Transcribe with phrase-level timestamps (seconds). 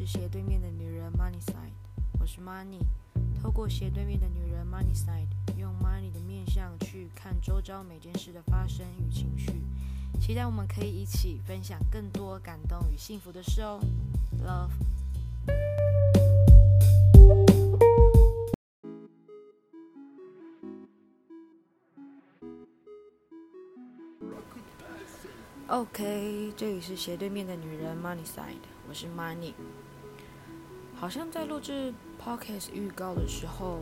[0.00, 1.74] 是斜对面的女人 Money Side，
[2.18, 2.80] 我是 Money。
[3.42, 9.60] 透过斜对面的女人 Money Side，用 Money 的面相去看周遭每件事的发生与情绪，
[10.18, 13.78] 期待我们可以一起分享更多感动与幸福的事哦。
[14.42, 14.70] Love。
[25.68, 28.56] OK，这里是斜对面的女人 Money Side，
[28.88, 29.52] 我是 Money。
[31.00, 33.78] 好像在录制 Podcast 预告的时候，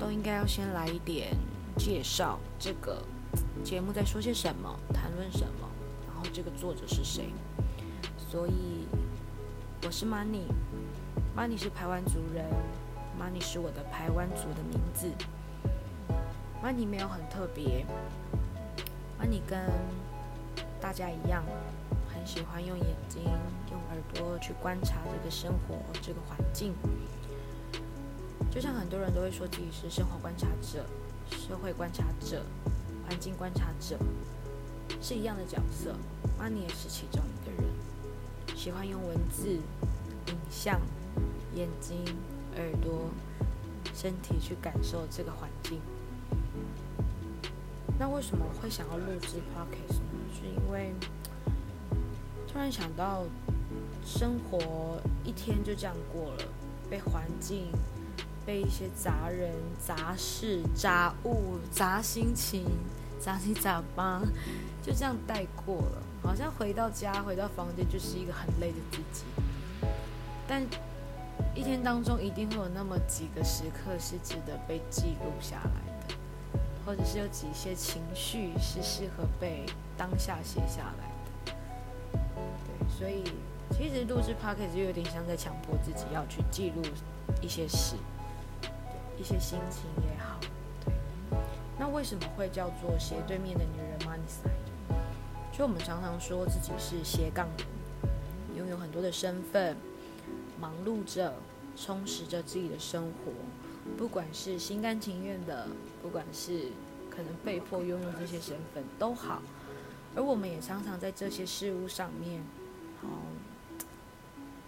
[0.00, 1.28] 都应该要先来一点
[1.78, 3.04] 介绍，这个
[3.62, 5.68] 节目在说些什么，谈论什么，
[6.08, 7.26] 然后这个作者是谁。
[8.18, 8.84] 所以
[9.86, 12.46] 我是 Money，Money 是台湾族人
[13.16, 15.08] ，Money 是我的台湾族的名字。
[16.60, 17.86] Money 没有很特别
[19.20, 19.70] ，Money 跟
[20.80, 21.44] 大家一样，
[22.24, 23.22] 喜欢用眼睛、
[23.70, 26.74] 用耳朵去观察这个生活、这个环境。
[28.50, 30.84] 就像很多人都会说自己是生活观察者、
[31.30, 32.42] 社会观察者、
[33.06, 33.98] 环境观察者，
[35.00, 35.94] 是一样的角色。
[36.38, 40.80] 阿尼也是其中一个人，喜欢用文字、影像、
[41.54, 42.04] 眼睛、
[42.56, 43.08] 耳朵、
[43.94, 45.80] 身体去感受这个环境。
[47.98, 50.18] 那为什么会想要录制 podcast 呢？
[50.34, 50.92] 是因为
[52.52, 53.24] 突然想到，
[54.04, 56.44] 生活一天就这样过了，
[56.90, 57.72] 被环境、
[58.44, 59.50] 被一些杂人、
[59.84, 62.66] 杂事、杂物、杂心情、
[63.18, 64.20] 杂七杂八，
[64.82, 66.02] 就这样带过了。
[66.22, 69.24] 好像回到家、回到房间就是一个很累的自己。
[70.46, 70.62] 但
[71.54, 76.14] 一天当中一定会有那么几个时刻是值得被记录下来的。
[76.84, 79.64] 或者是有几些情绪是适合被
[79.96, 81.10] 当下写下来，
[82.34, 83.24] 对，所以
[83.70, 86.82] 其实录制 p o c k e t 就有点像在强迫自己要去记录
[87.40, 87.96] 一些事，
[89.18, 90.38] 一些心情也好，
[90.84, 90.92] 对。
[91.78, 95.56] 那为什么会叫做斜对面的女人 Money Side？
[95.56, 97.66] 就我们常常说自己是斜杠人，
[98.56, 99.76] 拥有很多的身份，
[100.60, 101.34] 忙碌着，
[101.76, 103.32] 充实着自己的生活。
[103.98, 105.66] 不管是心甘情愿的，
[106.02, 106.68] 不管是
[107.10, 109.42] 可能被迫拥有这些身份都好，
[110.14, 112.42] 而我们也常常在这些事物上面，
[113.00, 113.08] 好，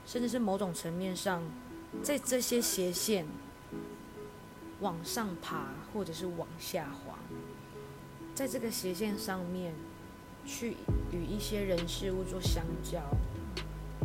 [0.06, 1.42] 甚至是某种层面上，
[2.02, 3.26] 在这些斜线
[4.80, 7.18] 往上爬，或者是往下滑，
[8.34, 9.74] 在这个斜线上面
[10.46, 10.76] 去
[11.12, 13.00] 与一些人事物做相交，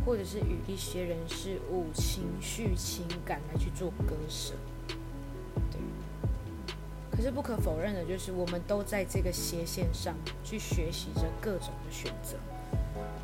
[0.06, 4.54] 或者是与一些人事物情绪情感来去做割舍。
[7.20, 12.38] 可是不可否认的，就是我们都在这个斜线上去学习着各种的选择，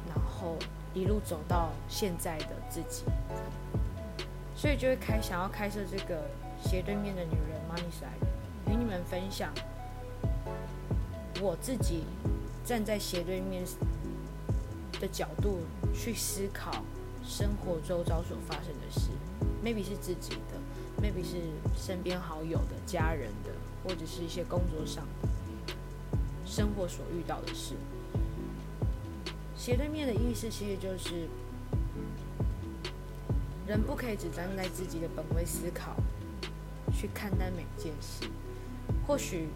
[0.10, 0.58] 然后
[0.94, 3.06] 一路走到现在的自己，
[4.54, 6.28] 所以就会开想要开设这个
[6.62, 9.54] 斜对面的女人 Money Side，与你们分享
[11.40, 12.04] 我自己
[12.66, 13.64] 站在斜对面
[15.00, 15.60] 的角度
[15.94, 16.84] 去思考
[17.24, 19.12] 生活周遭所发生的事
[19.64, 21.38] ，maybe 是自己的，maybe 是
[21.78, 23.55] 身边好友的、家人的。
[23.86, 25.08] 或者是一些工作上、
[26.46, 27.76] 生活所遇到的事。
[29.56, 31.28] 斜对面的意思其实就是，
[33.68, 35.96] 人不可以只站在自己的本位思考
[36.94, 38.28] 去看待每件事，
[39.08, 39.48] 或许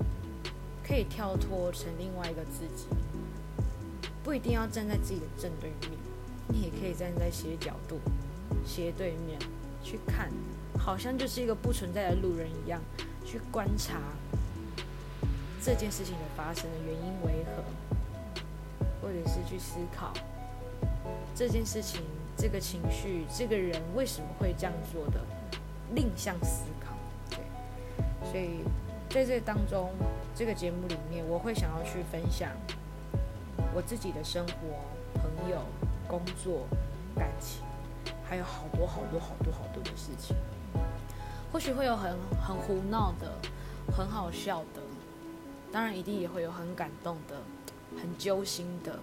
[0.88, 2.85] 可以跳脱成另外一个自己，
[4.23, 6.00] 不一定要站在自己的正对面，
[6.47, 8.00] 你也可以站在斜角度、
[8.66, 9.40] 斜对面
[9.84, 10.31] 去看，
[10.78, 12.81] 好像就是一个不存在的路人一样。
[13.29, 14.00] 去观察
[15.62, 17.63] 这件事情的发生的原因为何，
[19.00, 20.12] 或者是去思考
[21.35, 22.01] 这件事情、
[22.35, 25.22] 这个情绪、这个人为什么会这样做的，
[25.94, 26.95] 另向思考。
[27.29, 27.40] 对，
[28.31, 28.63] 所以
[29.09, 29.91] 在这当中，
[30.34, 32.50] 这个节目里面，我会想要去分享
[33.75, 35.61] 我自己的生活、朋友、
[36.08, 36.66] 工作、
[37.16, 37.61] 感情，
[38.28, 40.35] 还有好多好多好多好多的事情。
[41.51, 42.16] 或许会有很
[42.46, 43.31] 很胡闹的，
[43.96, 44.81] 很好笑的，
[45.72, 47.35] 当然一定也会有很感动的，
[47.99, 48.99] 很揪心的，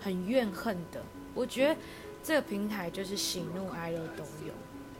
[0.00, 1.02] 很怨恨的。
[1.34, 1.80] 我觉得
[2.22, 4.52] 这个平台就是喜怒哀乐都有，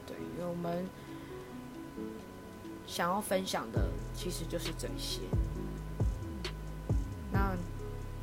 [0.05, 0.15] 对，
[0.45, 0.85] 我们
[2.85, 5.21] 想要分享的其实就是这些。
[7.31, 7.55] 那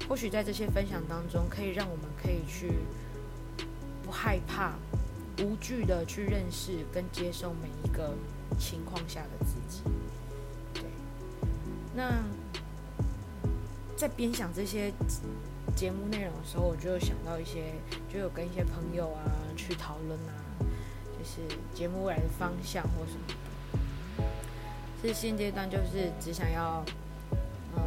[0.09, 2.81] 或许在这些分享当中，可以让我们可以去
[4.05, 4.75] 不害怕。
[5.43, 8.15] 无惧的去认识跟接受每一个
[8.59, 9.83] 情况下的自己。
[10.75, 10.85] 对，
[11.95, 12.23] 那
[13.97, 14.93] 在边想这些
[15.75, 17.73] 节目内容的时候，我就想到一些，
[18.13, 19.23] 就有跟一些朋友啊
[19.57, 20.33] 去讨论啊，
[21.19, 21.41] 就是
[21.75, 24.27] 节目未来的方向或什么。
[25.03, 26.85] 是现阶段就是只想要，
[27.77, 27.83] 嗯，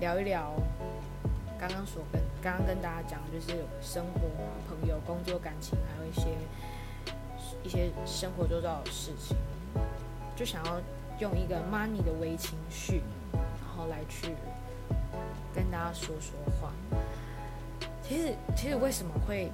[0.00, 0.52] 聊一聊
[1.60, 4.20] 刚刚所跟刚刚跟大家讲，就是生活、
[4.66, 6.38] 朋友、工作、感情，还有一些
[7.62, 9.36] 一些生活周遭的事情，
[10.34, 10.80] 就想要
[11.18, 13.02] 用一个 money 的微情绪，
[13.32, 14.34] 然后来去。
[15.52, 16.72] 跟大家说说话。
[18.04, 19.50] 其实，其实为什么会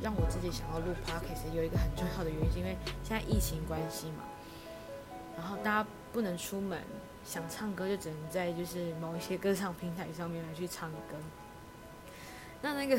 [0.00, 4.22] 让我自己想要录 podcast，有一个很重要的原因，是因为现在疫情关系嘛，
[5.36, 6.78] 然后大家不能出门，
[7.28, 11.14] 想唱歌就只能在就是某一些歌唱平台上面来去唱歌。
[12.62, 12.98] 那那个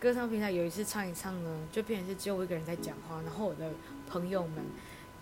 [0.00, 3.70] 歌唱平台有一次唱一唱呢，就变成是只有我一个人在讲话，然后我的
[4.08, 4.64] 朋友们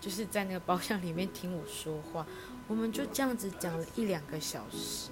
[0.01, 2.25] 就是在那个包厢里面听我说话，
[2.67, 5.11] 我们就这样子讲了一两个小时。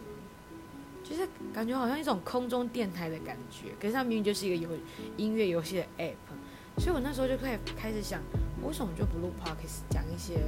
[1.04, 4.70] 就是感觉好像一种空中电台的感觉，可是它明明就是一个有
[5.18, 6.16] 音乐游戏的 app，
[6.80, 8.20] 所以我那时候就开始开始想，
[8.64, 10.42] 为什么就不录 podcast 讲一些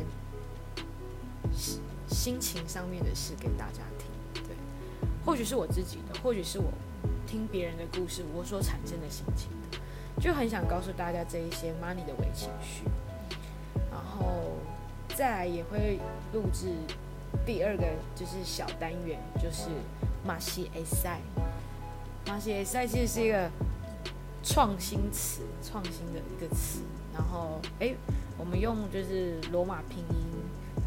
[2.10, 4.44] 心情上面的事给大家听？
[4.44, 4.56] 对，
[5.26, 6.72] 或许是我自己的，或许是我
[7.26, 9.50] 听别人的故事，我所产生的心情，
[10.20, 12.84] 就很想告诉大家这一些 money 的伪情绪，
[13.92, 14.52] 然后
[15.16, 16.00] 再来也会
[16.34, 16.68] 录制
[17.46, 17.84] 第二个
[18.16, 19.70] 就是小单元，就是。
[20.26, 21.20] 马西 A 赛，
[22.26, 23.52] 马西 A 赛其实是一个
[24.42, 26.80] 创新词，创新的一个词。
[27.14, 27.94] 然后，哎，
[28.38, 30.23] 我们用就是罗马拼音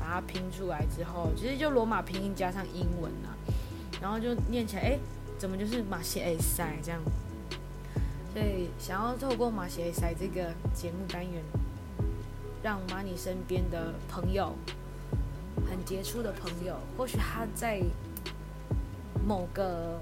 [0.06, 3.34] 把它拼出来之后，其实就罗马拼音加上英文啊，
[4.00, 4.98] 然后就念起来，哎，
[5.36, 7.00] 怎么就是马西 A 赛这样？
[8.32, 11.42] 所以，想要透过马西 A 赛这个节目单元，
[12.62, 14.54] 让马尼身边的朋友，
[15.68, 17.82] 很杰出的朋友，或许他在。
[19.26, 19.98] 某个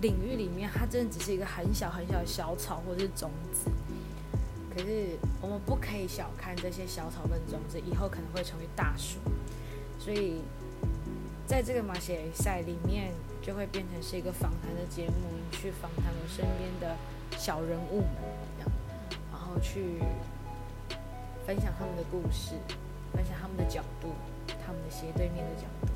[0.00, 3.68] 领域里面，他真的只是一个很小很小的小草或者是种子。
[4.74, 9.18] 可是我们不可以小看这些小草跟种子，以后可能会成为大树。
[9.98, 10.40] 所以
[11.46, 15.14] 在这个马歇赛里面，就会变成是一个访谈的节目，
[15.50, 16.96] 去访谈我身边的
[17.38, 18.66] 小人物们，
[19.30, 19.98] 然后去
[21.46, 22.54] 分享他们的故事，
[23.12, 24.08] 分享他们的角度，
[24.64, 25.92] 他们的斜对面的角度。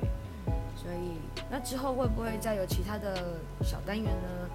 [0.00, 0.10] 对
[0.76, 1.18] 所以，
[1.50, 4.50] 那之后会不会再有其他的小单元呢？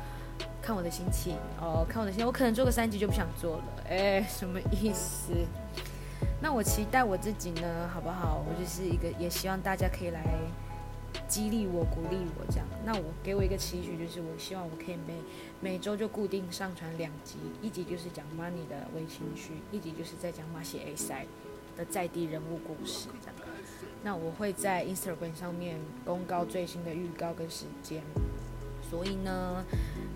[0.68, 3.64] 看我的心情哦，看我的心情，我可能做个三集就不想做了。
[3.88, 5.32] 哎，什么意思？
[6.42, 8.44] 那我期待我自己呢，好不好？
[8.46, 10.22] 我就是一个，也希望大家可以来
[11.26, 12.68] 激励我、鼓励我这样。
[12.84, 15.14] 那我给我一个期许，就是我希望我可以每
[15.62, 21.26] 每周就固定上传两集，一集就是讲 money 的微情绪，一集就是在讲马西 A 赛
[21.78, 23.36] 的在地人物故事这样。
[24.04, 28.02] 那我会在 Instagram 上面公告最新的预告跟时间，
[28.92, 29.64] 所以呢，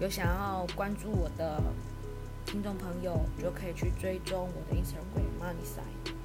[0.02, 1.62] 有想要关注我的
[2.44, 6.16] 听众朋友就可以去追踪我的 Instagram Money Side。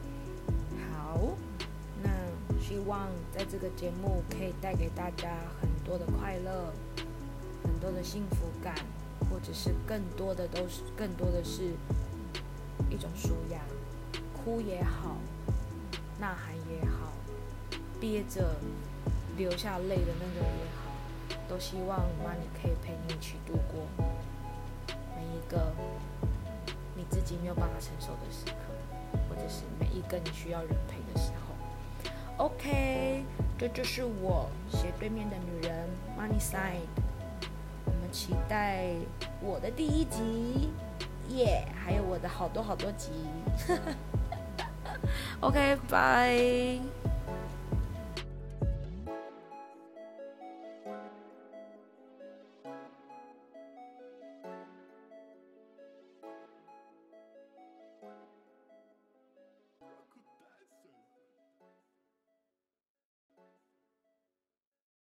[0.90, 1.20] 好，
[2.02, 2.08] 那
[2.58, 5.28] 希望在这个节目可以带给大家
[5.60, 6.72] 很多的快乐，
[7.64, 8.74] 很多的幸福感，
[9.28, 11.74] 或者是更多的都是更多的是
[12.88, 13.60] 一种舒压，
[14.42, 15.18] 哭也好，
[16.18, 17.12] 呐喊也好。
[18.00, 18.56] 憋着
[19.36, 20.85] 流下泪的那种也好，
[21.48, 23.86] 都希望 Money 可以陪你一起度过
[25.16, 25.72] 每一个
[26.94, 28.54] 你自己没有办法承受的时刻，
[29.28, 32.44] 或者是每一个你需要人陪的时候。
[32.44, 33.24] OK，
[33.58, 36.86] 这就是我斜对面的女人 Money Side。
[37.84, 38.88] 我们期待
[39.40, 40.70] 我的第一集，
[41.28, 41.66] 耶！
[41.84, 43.10] 还有我的好多好多集。
[45.40, 46.80] OK，拜。